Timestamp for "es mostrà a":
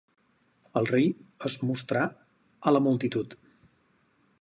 1.51-2.77